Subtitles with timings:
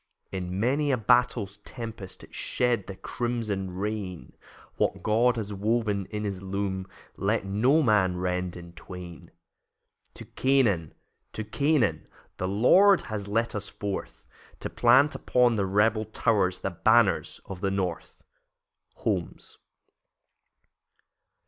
[0.31, 4.33] In many a battle's tempest It shed the crimson rain
[4.77, 9.29] What God has woven in his loom Let no man rend in twain.
[10.15, 10.95] To Canaan,
[11.33, 14.23] to Canaan, The Lord has led us forth,
[14.61, 18.23] To plant upon the rebel towers The banners of the North.
[18.95, 19.59] Holmes.